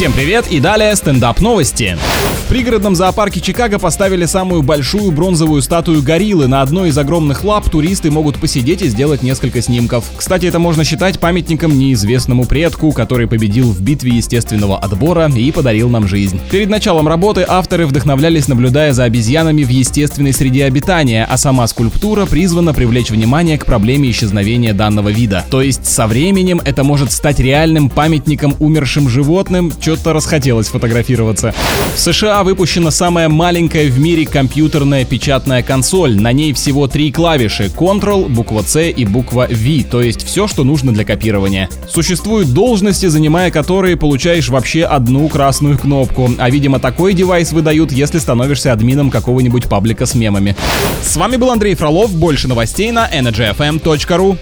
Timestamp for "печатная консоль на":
35.04-36.32